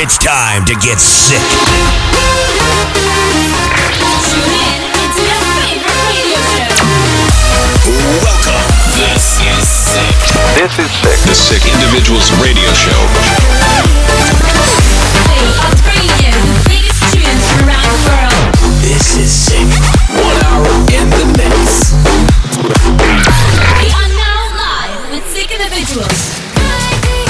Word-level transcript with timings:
It's 0.00 0.16
time 0.16 0.64
to 0.66 0.74
get 0.78 1.00
sick. 1.00 1.42
Tune 4.30 4.46
in 4.46 4.78
into 4.94 5.22
your 5.26 5.42
favorite 5.58 5.98
radio 6.06 6.38
show. 6.70 6.86
Welcome. 8.22 8.62
This 8.94 9.42
is 9.42 9.66
Sick. 9.66 10.14
This 10.54 10.78
is 10.78 10.90
sick. 11.02 11.18
The 11.26 11.34
Sick 11.34 11.66
Individuals 11.74 12.30
Radio 12.38 12.70
Show. 12.78 12.94
Play 15.26 15.50
on 15.66 15.74
radio 15.82 16.30
the 16.46 16.62
biggest 16.70 17.02
tunes 17.10 17.42
from 17.50 17.66
around 17.66 17.90
the 17.90 17.98
world. 18.06 18.54
This 18.80 19.18
is 19.18 19.32
sick. 19.32 19.67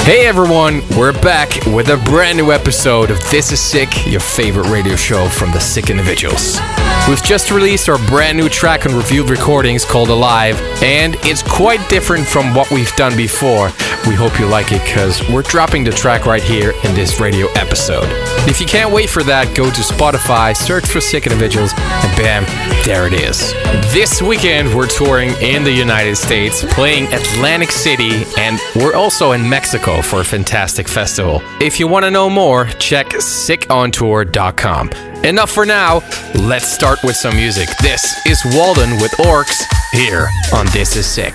Hey 0.09 0.25
everyone, 0.25 0.81
we're 0.97 1.13
back 1.13 1.67
with 1.67 1.89
a 1.89 1.97
brand 2.05 2.39
new 2.39 2.51
episode 2.51 3.11
of 3.11 3.19
This 3.29 3.51
is 3.51 3.59
Sick, 3.59 4.07
your 4.07 4.19
favorite 4.19 4.67
radio 4.67 4.95
show 4.95 5.29
from 5.29 5.51
the 5.51 5.59
Sick 5.59 5.91
Individuals. 5.91 6.59
We've 7.07 7.23
just 7.23 7.49
released 7.49 7.89
our 7.89 7.97
brand 8.07 8.37
new 8.37 8.49
track 8.49 8.85
on 8.85 8.95
Revealed 8.95 9.31
Recordings 9.31 9.83
called 9.83 10.09
Alive, 10.09 10.61
and 10.83 11.15
it's 11.21 11.41
quite 11.41 11.79
different 11.89 12.27
from 12.27 12.53
what 12.53 12.69
we've 12.69 12.95
done 12.95 13.17
before. 13.17 13.71
We 14.07 14.13
hope 14.13 14.39
you 14.39 14.45
like 14.45 14.71
it 14.71 14.83
because 14.83 15.27
we're 15.29 15.41
dropping 15.41 15.83
the 15.83 15.91
track 15.91 16.27
right 16.27 16.43
here 16.43 16.71
in 16.83 16.93
this 16.93 17.19
radio 17.19 17.47
episode. 17.53 18.05
If 18.47 18.61
you 18.61 18.67
can't 18.67 18.93
wait 18.93 19.09
for 19.09 19.23
that, 19.23 19.55
go 19.55 19.65
to 19.65 19.81
Spotify, 19.81 20.55
search 20.55 20.85
for 20.85 21.01
Sick 21.01 21.25
Individuals, 21.25 21.71
and 21.75 22.15
bam, 22.15 22.43
there 22.85 23.07
it 23.07 23.13
is. 23.13 23.53
This 23.91 24.21
weekend, 24.21 24.73
we're 24.75 24.87
touring 24.87 25.31
in 25.41 25.63
the 25.63 25.71
United 25.71 26.15
States, 26.15 26.63
playing 26.73 27.11
Atlantic 27.11 27.71
City, 27.71 28.23
and 28.37 28.59
we're 28.75 28.95
also 28.95 29.31
in 29.31 29.49
Mexico 29.49 30.03
for 30.03 30.21
a 30.21 30.23
fantastic 30.23 30.87
festival. 30.87 31.41
If 31.59 31.79
you 31.79 31.87
want 31.87 32.05
to 32.05 32.11
know 32.11 32.29
more, 32.29 32.65
check 32.77 33.07
sickontour.com. 33.07 35.08
Enough 35.23 35.51
for 35.51 35.65
now, 35.65 36.01
let's 36.33 36.71
start 36.71 37.03
with 37.03 37.15
some 37.15 37.35
music. 37.35 37.67
This 37.81 38.25
is 38.25 38.41
Walden 38.55 38.91
with 39.01 39.11
Orcs 39.19 39.61
here 39.91 40.29
on 40.53 40.65
This 40.67 40.95
Is 40.95 41.05
Sick. 41.05 41.33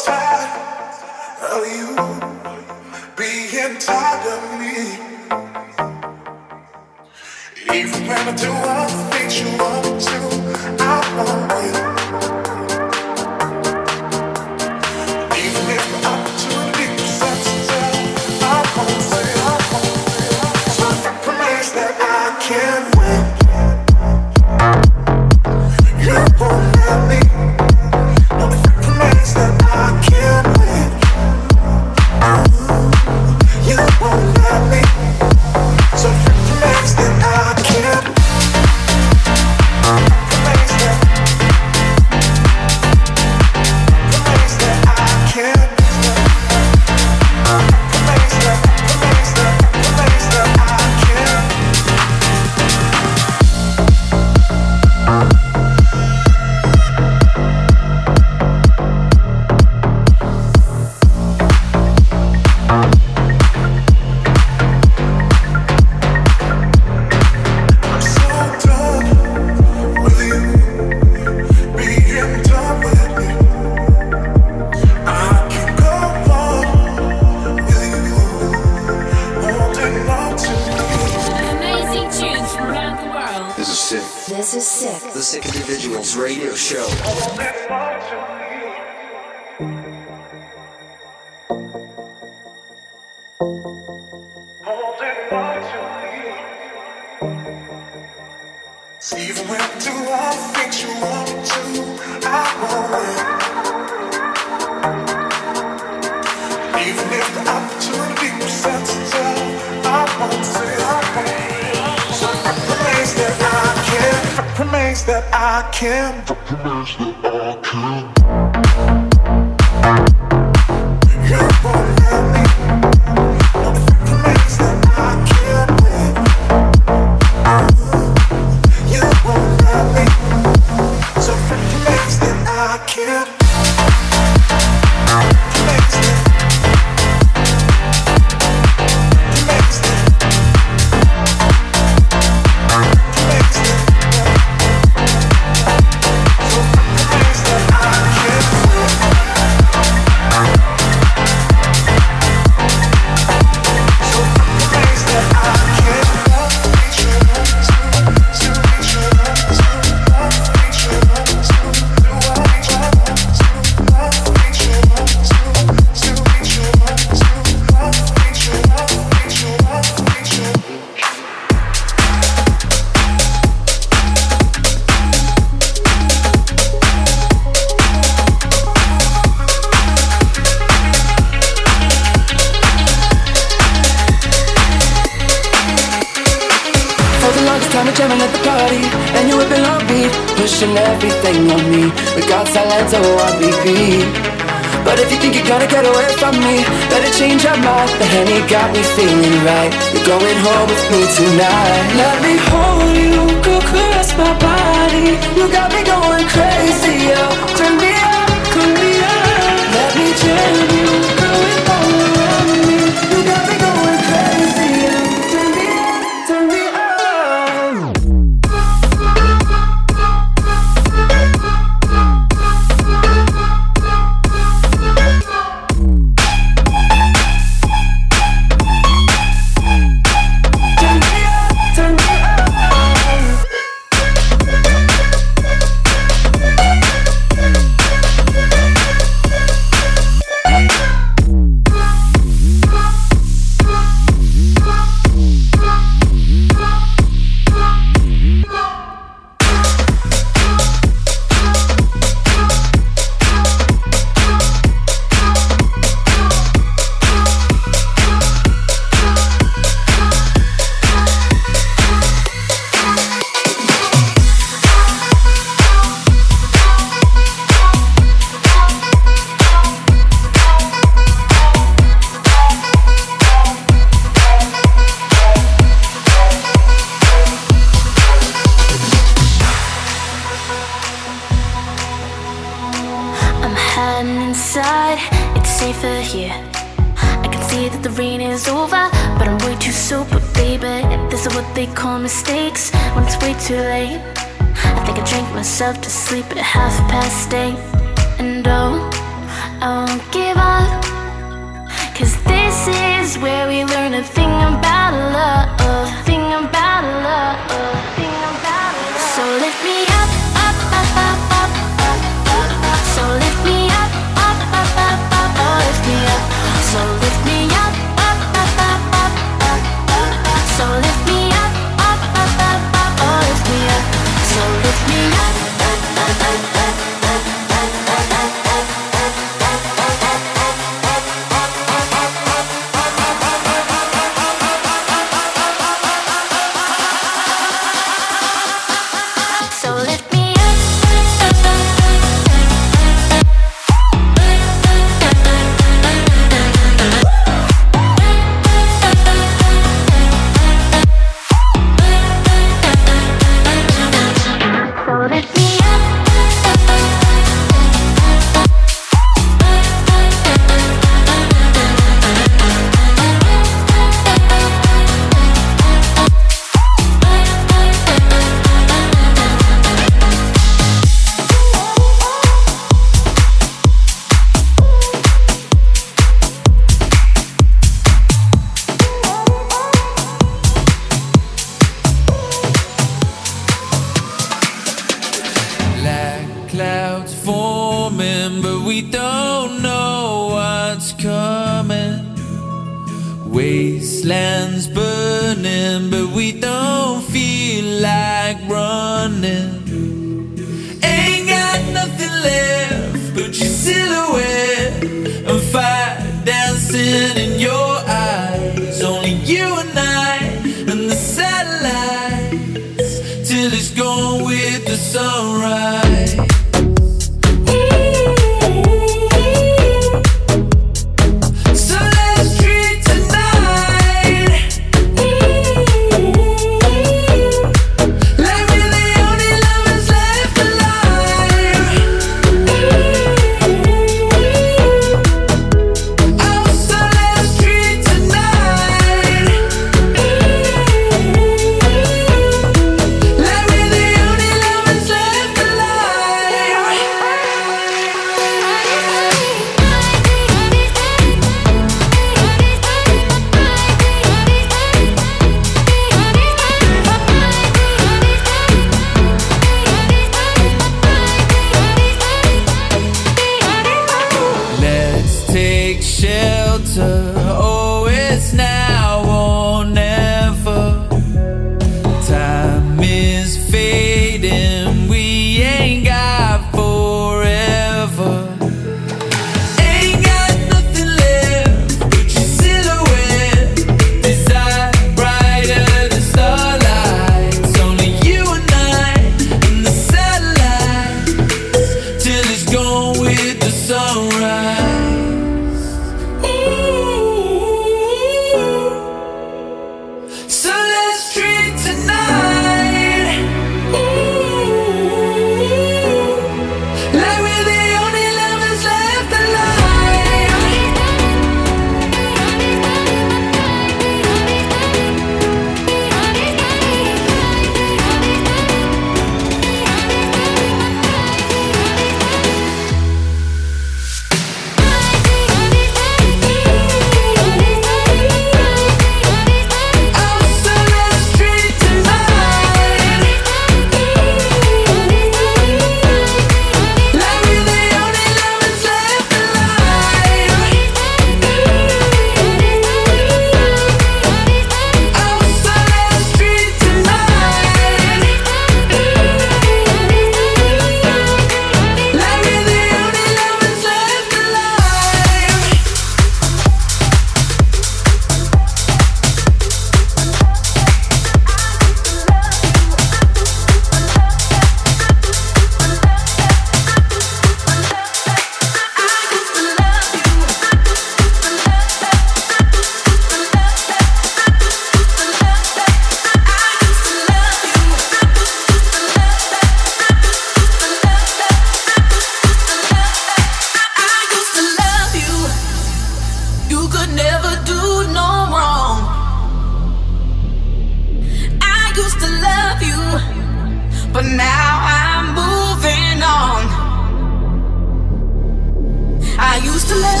To 599.71 599.77
love, 599.77 600.00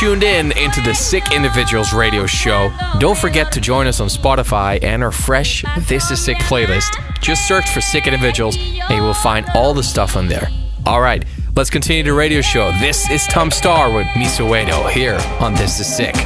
tuned 0.00 0.22
in 0.22 0.50
into 0.56 0.80
the 0.80 0.94
Sick 0.94 1.30
Individuals 1.30 1.92
radio 1.92 2.24
show. 2.24 2.72
Don't 2.98 3.18
forget 3.18 3.52
to 3.52 3.60
join 3.60 3.86
us 3.86 4.00
on 4.00 4.08
Spotify 4.08 4.82
and 4.82 5.02
our 5.04 5.12
fresh 5.12 5.62
This 5.80 6.10
Is 6.10 6.24
Sick 6.24 6.38
playlist. 6.38 6.88
Just 7.20 7.46
search 7.46 7.68
for 7.68 7.82
Sick 7.82 8.06
Individuals 8.06 8.56
and 8.56 8.96
you 8.96 9.02
will 9.02 9.12
find 9.12 9.44
all 9.54 9.74
the 9.74 9.82
stuff 9.82 10.16
on 10.16 10.26
there. 10.26 10.48
All 10.86 11.02
right, 11.02 11.22
let's 11.54 11.68
continue 11.68 12.02
the 12.02 12.14
radio 12.14 12.40
show. 12.40 12.72
This 12.80 13.10
is 13.10 13.26
Tom 13.26 13.50
Staar 13.50 13.94
with 13.94 14.06
Misuedo 14.14 14.88
here 14.88 15.18
on 15.38 15.52
This 15.52 15.78
Is 15.80 15.94
Sick. 15.94 16.16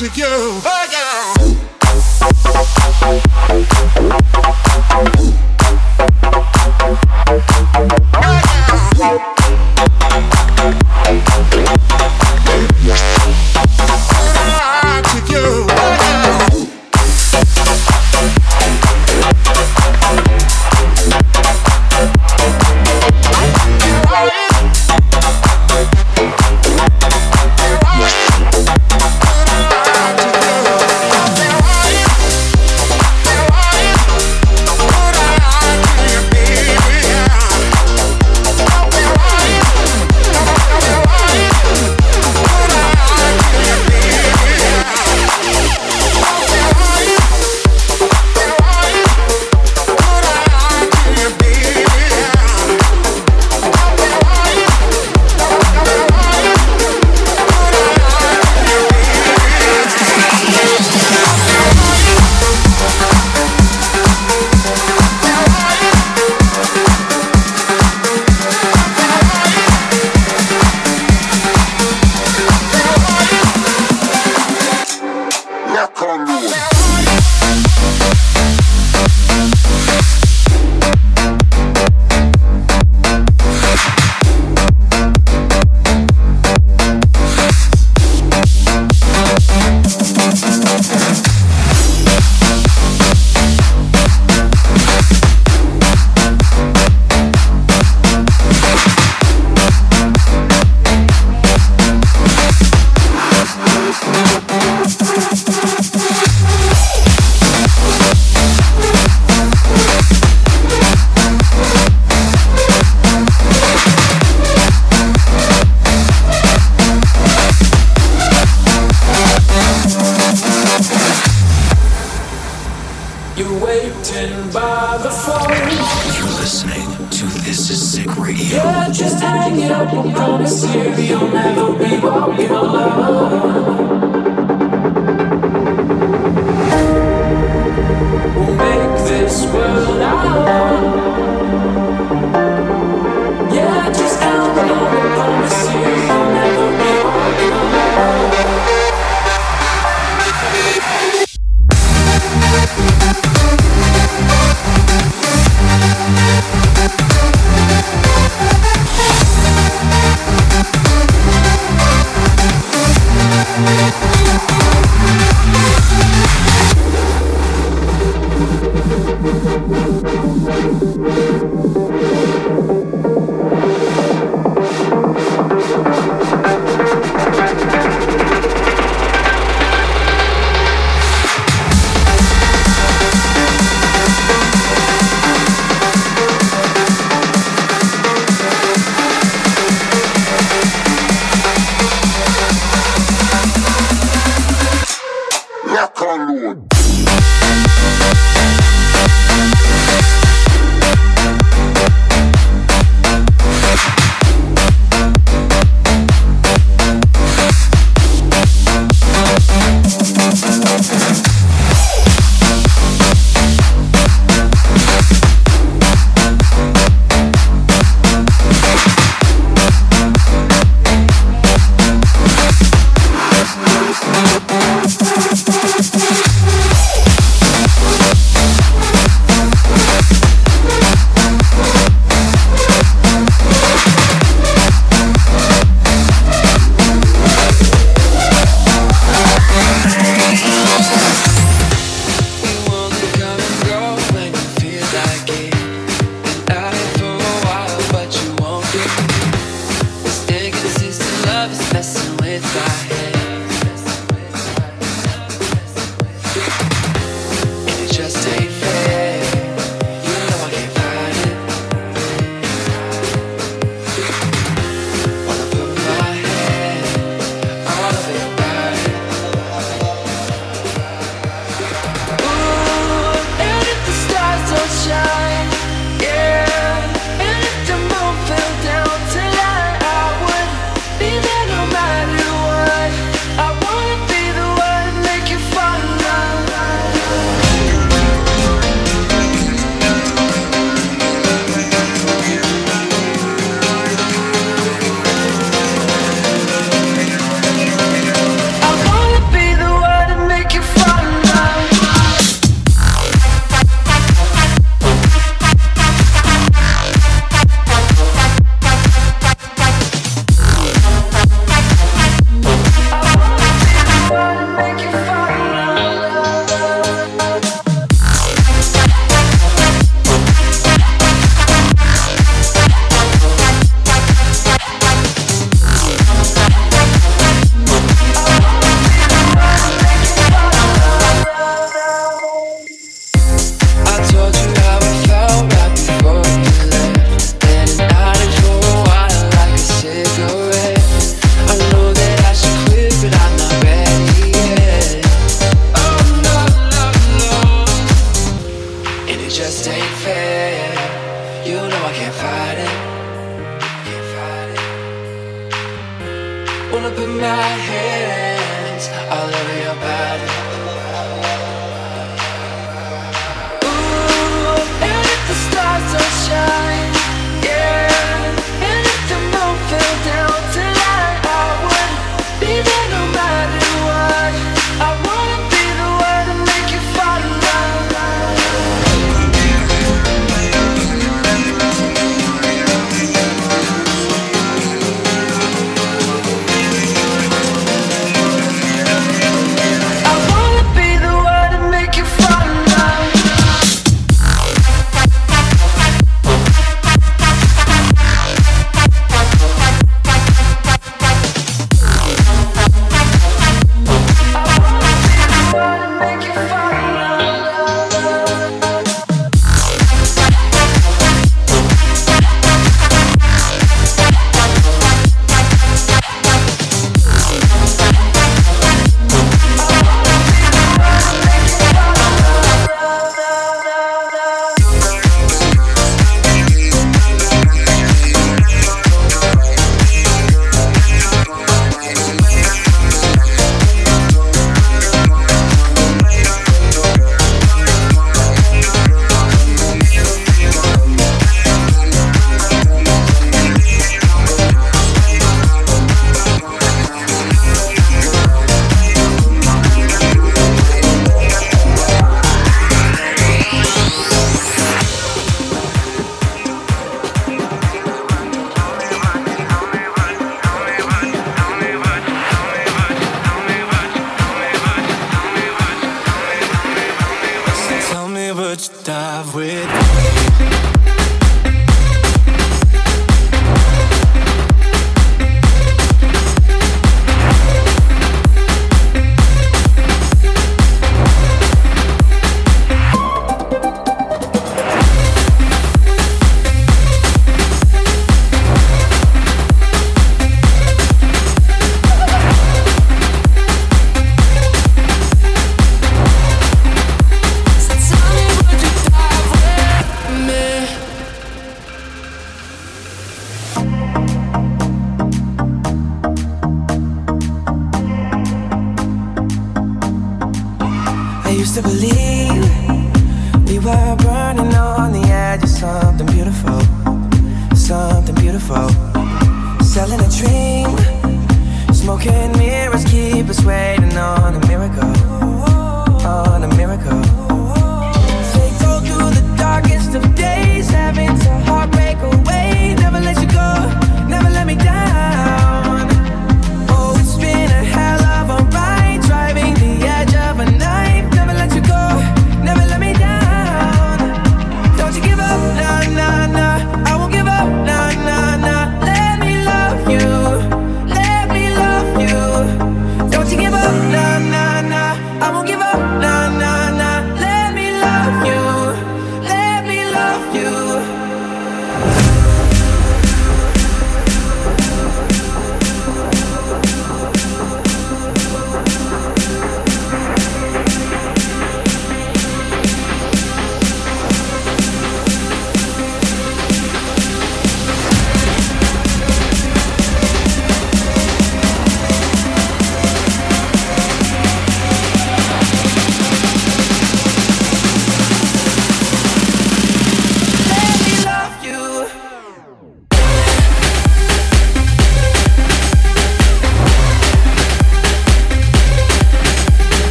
to 0.00 0.06
you. 0.14 0.79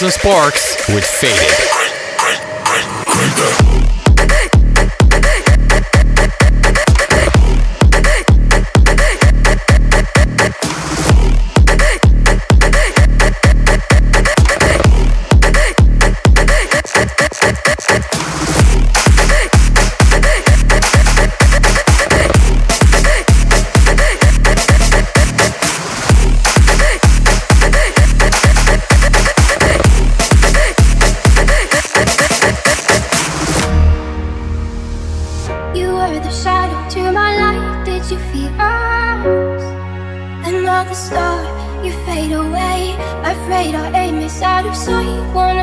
This 0.00 0.14
is 0.14 0.22
Jules 0.22 0.30
and 0.30 0.32
Sparks 0.32 0.88
with 0.94 1.04
Faded. 1.04 1.67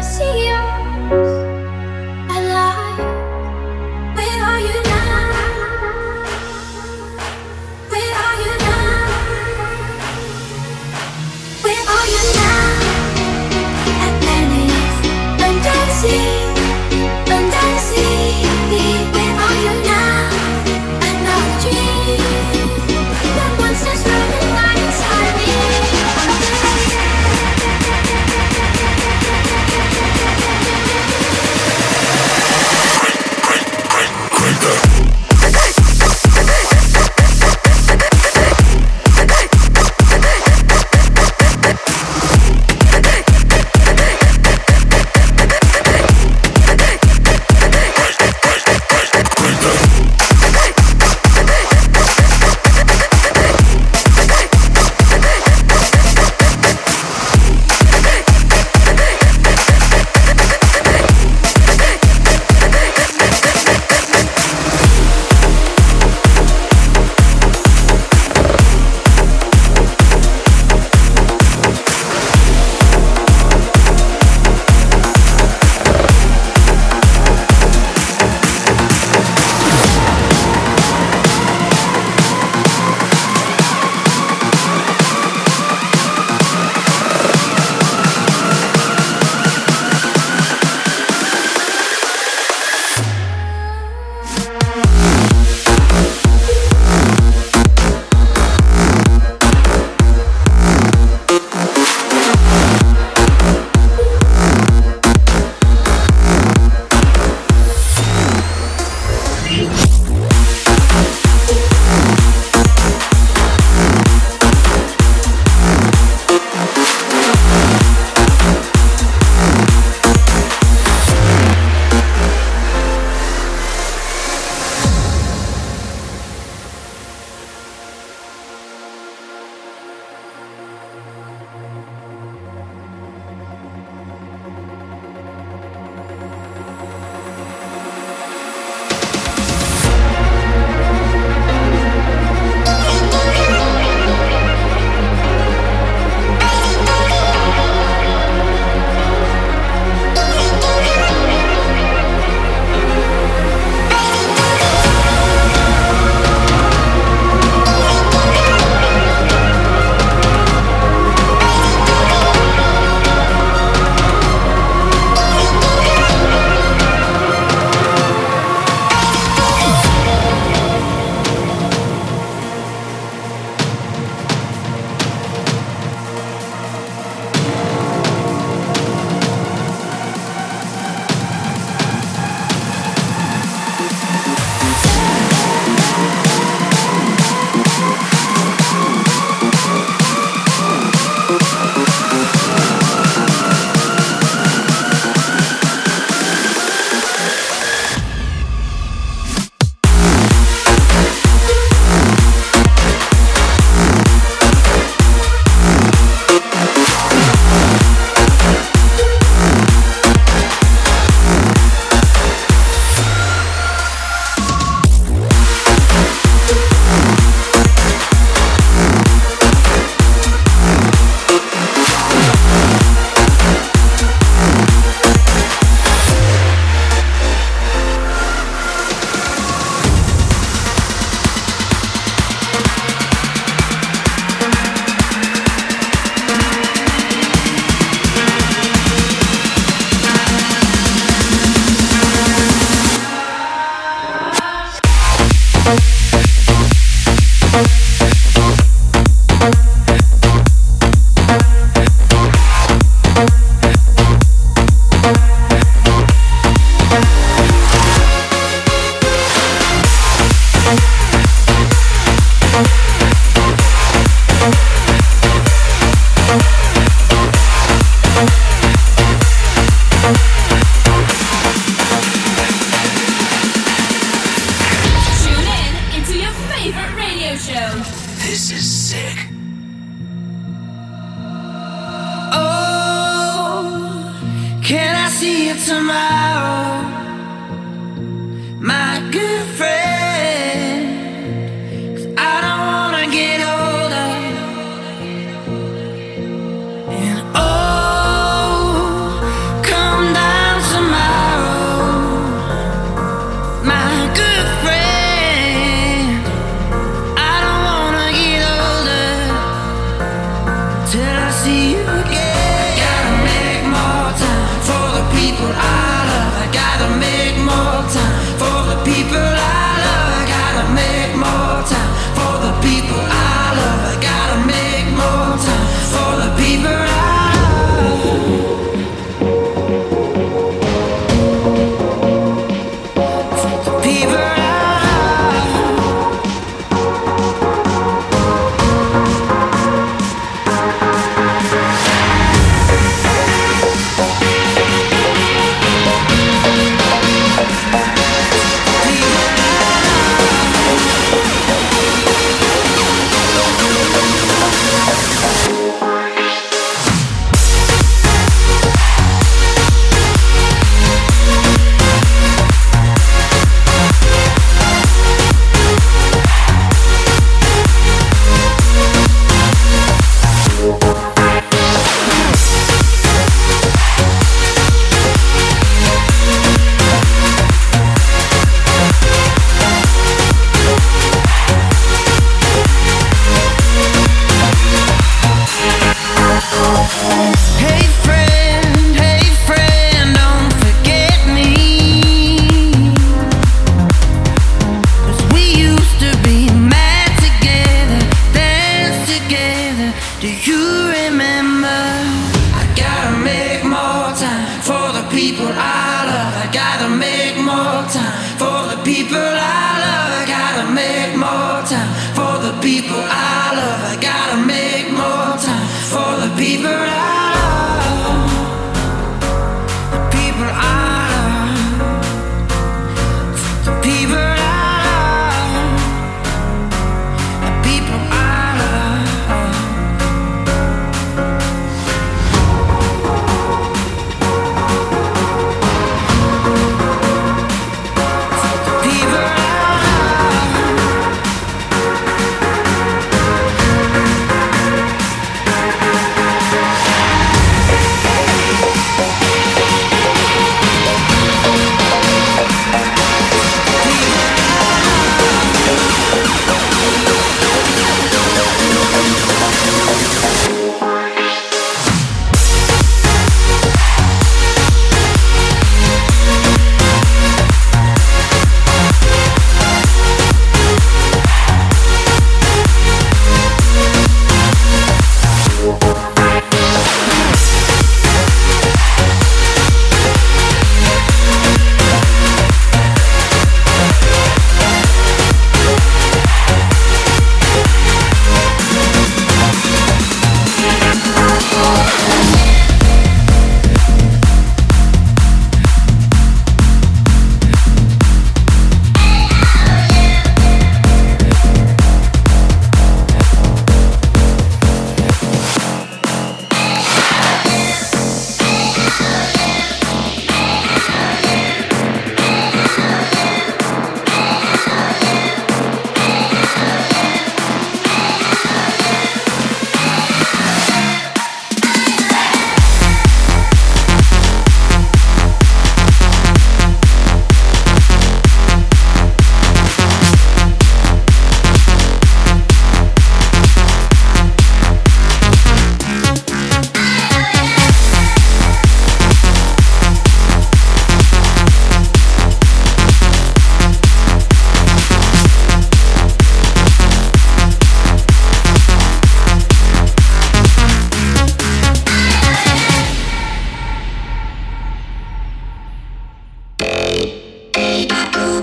See 0.05 0.49
us 0.49 0.84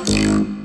you. 0.09 0.62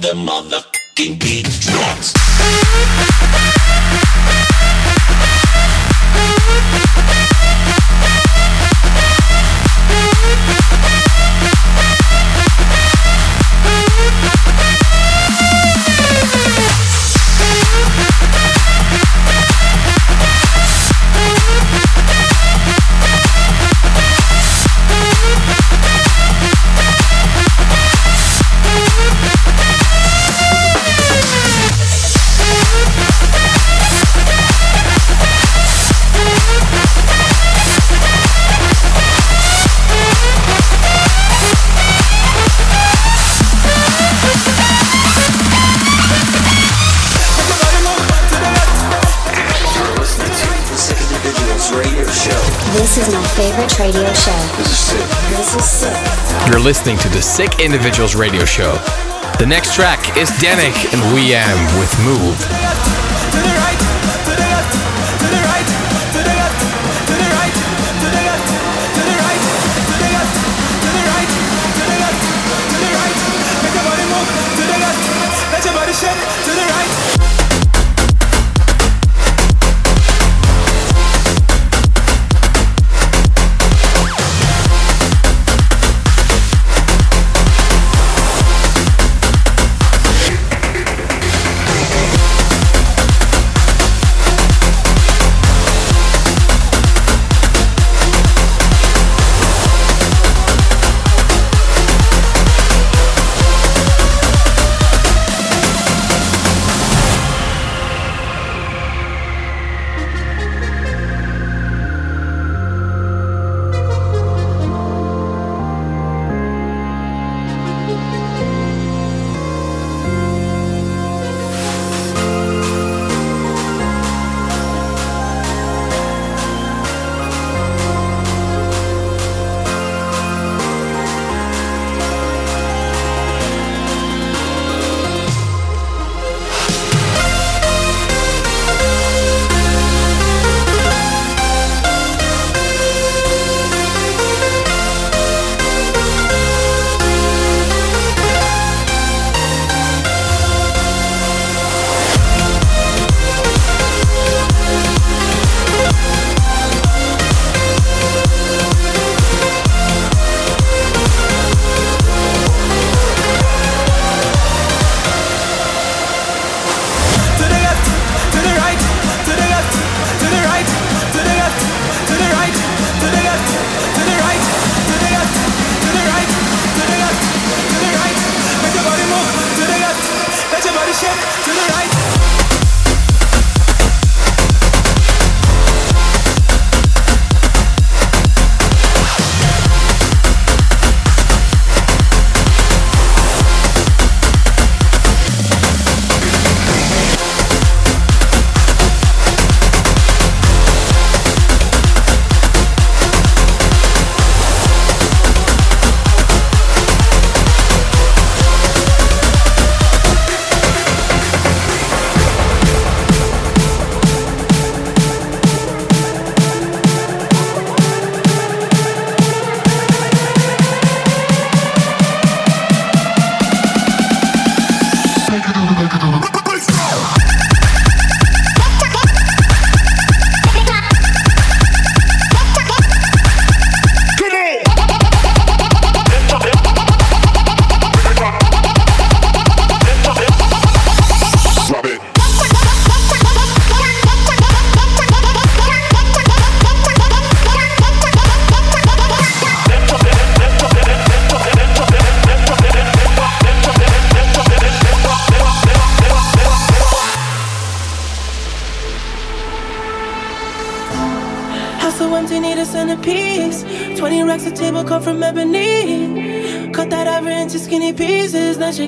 The 0.00 0.14
motherfucking 0.14 1.20
beat 1.20 1.49
radio 53.80 54.12
show. 54.12 54.36
This 54.58 54.68
is 54.68 54.78
sick. 54.78 55.08
This 55.30 55.54
is 55.54 55.64
sick. 55.64 56.48
You're 56.50 56.60
listening 56.60 56.98
to 56.98 57.08
the 57.08 57.22
Sick 57.22 57.60
Individuals 57.60 58.14
radio 58.14 58.44
show. 58.44 58.74
The 59.38 59.46
next 59.46 59.74
track 59.74 60.18
is 60.18 60.28
Danik 60.32 60.92
and 60.92 61.14
We 61.14 61.32
Am 61.32 61.80
with 61.80 61.90
Move. 62.04 63.89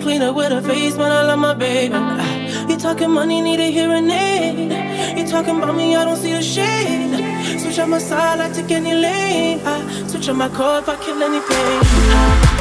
clean 0.02 0.22
up 0.22 0.34
with 0.34 0.52
a 0.52 0.60
face, 0.60 0.96
but 0.96 1.10
I 1.12 1.22
love 1.22 1.38
my 1.38 1.54
baby. 1.54 1.94
You 2.68 2.76
talking 2.76 3.10
money, 3.10 3.40
need 3.40 3.60
a 3.60 3.70
hearing 3.70 4.10
aid. 4.10 5.16
You 5.16 5.26
talking 5.26 5.56
about 5.58 5.76
me, 5.76 5.94
I 5.94 6.04
don't 6.04 6.16
see 6.16 6.32
a 6.32 6.42
shade. 6.42 7.60
Switch 7.60 7.78
on 7.78 7.90
my 7.90 7.98
side, 7.98 8.40
I 8.40 8.52
take 8.52 8.70
any 8.72 8.94
lane. 8.94 9.60
I 9.64 10.06
switch 10.08 10.28
on 10.28 10.36
my 10.36 10.48
car 10.48 10.80
if 10.80 10.88
I 10.88 10.96
kill 10.96 11.22
any 11.22 11.40
pain. 11.40 12.51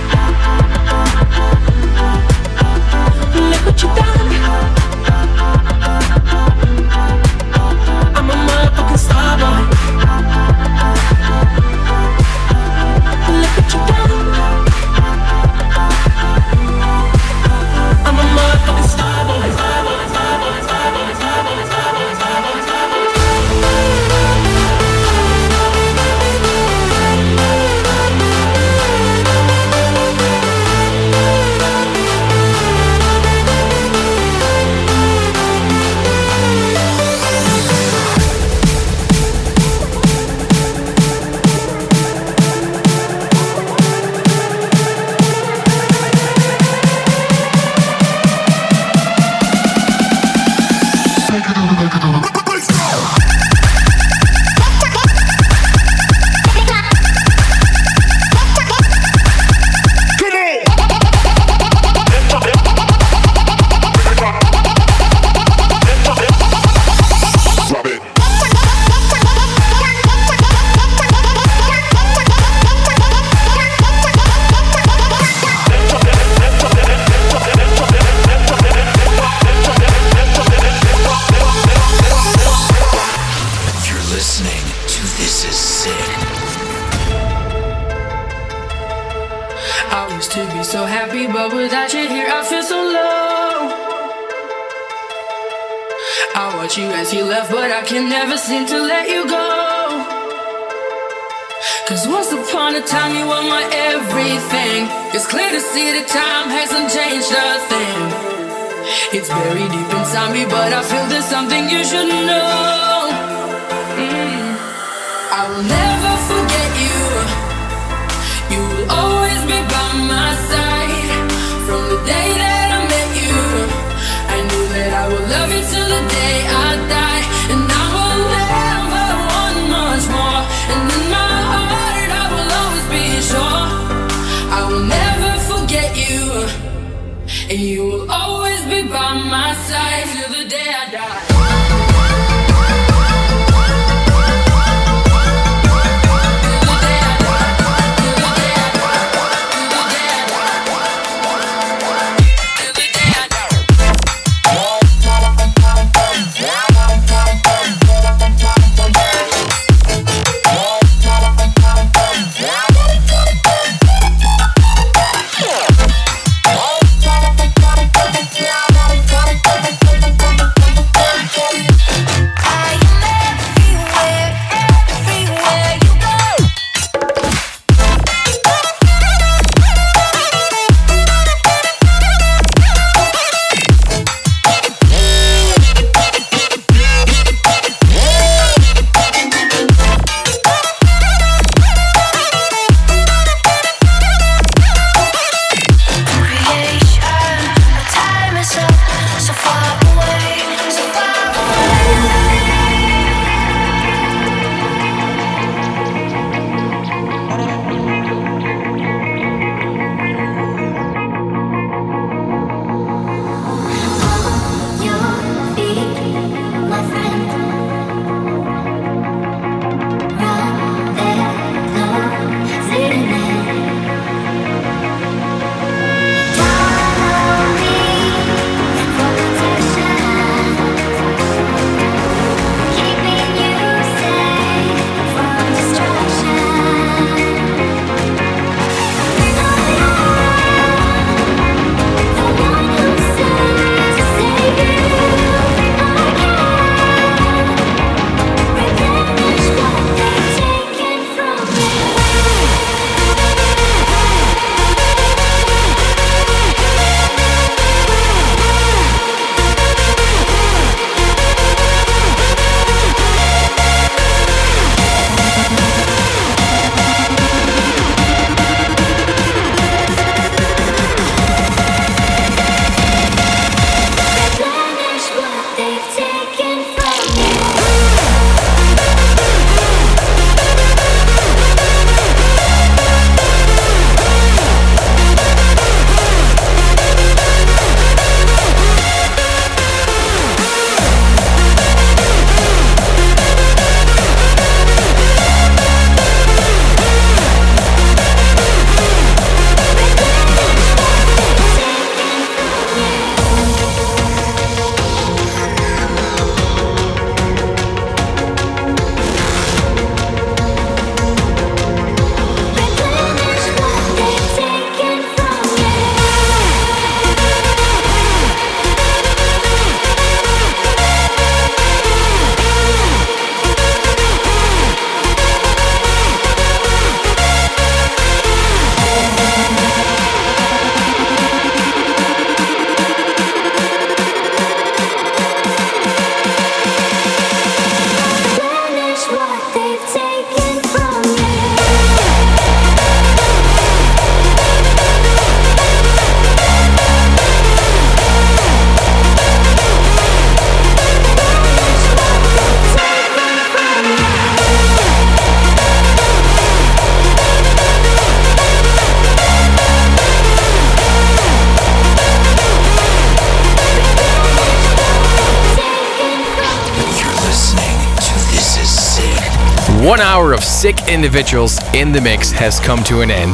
Sick 370.72 370.89
individuals 370.89 371.59
in 371.74 371.91
the 371.91 372.01
mix 372.01 372.32
has 372.32 372.59
come 372.59 372.84
to 372.84 373.01
an 373.01 373.11
end. 373.11 373.34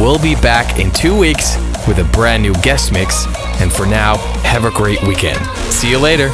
We'll 0.00 0.18
be 0.18 0.34
back 0.36 0.78
in 0.78 0.90
two 0.90 1.18
weeks 1.18 1.56
with 1.86 1.98
a 1.98 2.08
brand 2.12 2.42
new 2.42 2.54
guest 2.54 2.92
mix. 2.92 3.26
And 3.60 3.72
for 3.72 3.86
now, 3.86 4.16
have 4.42 4.64
a 4.64 4.70
great 4.70 5.02
weekend. 5.02 5.44
See 5.72 5.90
you 5.90 5.98
later. 5.98 6.30